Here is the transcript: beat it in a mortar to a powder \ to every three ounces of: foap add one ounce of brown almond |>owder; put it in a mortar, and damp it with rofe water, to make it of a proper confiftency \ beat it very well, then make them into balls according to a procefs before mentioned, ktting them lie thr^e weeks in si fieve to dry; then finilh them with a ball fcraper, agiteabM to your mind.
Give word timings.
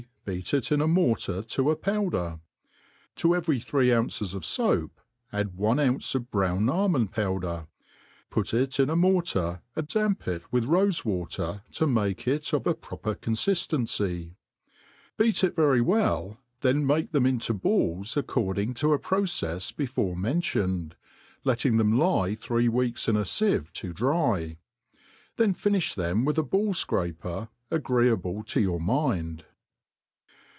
beat 0.23 0.53
it 0.53 0.71
in 0.71 0.79
a 0.79 0.87
mortar 0.87 1.41
to 1.41 1.71
a 1.71 1.75
powder 1.75 2.39
\ 2.77 3.15
to 3.17 3.35
every 3.35 3.59
three 3.59 3.91
ounces 3.91 4.35
of: 4.35 4.43
foap 4.43 4.91
add 5.33 5.57
one 5.57 5.79
ounce 5.79 6.13
of 6.13 6.29
brown 6.29 6.69
almond 6.69 7.11
|>owder; 7.13 7.65
put 8.29 8.53
it 8.53 8.79
in 8.79 8.87
a 8.89 8.95
mortar, 8.95 9.61
and 9.75 9.87
damp 9.87 10.27
it 10.27 10.43
with 10.53 10.67
rofe 10.67 11.03
water, 11.03 11.63
to 11.71 11.87
make 11.87 12.27
it 12.27 12.53
of 12.53 12.67
a 12.67 12.75
proper 12.75 13.15
confiftency 13.15 14.35
\ 14.73 15.17
beat 15.17 15.43
it 15.43 15.55
very 15.55 15.81
well, 15.81 16.37
then 16.61 16.85
make 16.85 17.11
them 17.11 17.25
into 17.25 17.51
balls 17.53 18.15
according 18.15 18.75
to 18.75 18.93
a 18.93 18.99
procefs 18.99 19.75
before 19.75 20.15
mentioned, 20.15 20.95
ktting 21.43 21.77
them 21.79 21.97
lie 21.99 22.33
thr^e 22.33 22.69
weeks 22.69 23.09
in 23.09 23.15
si 23.25 23.45
fieve 23.45 23.71
to 23.73 23.91
dry; 23.91 24.55
then 25.37 25.51
finilh 25.53 25.95
them 25.95 26.23
with 26.23 26.37
a 26.37 26.43
ball 26.43 26.73
fcraper, 26.73 27.49
agiteabM 27.71 28.45
to 28.45 28.61
your 28.61 28.79
mind. 28.79 29.43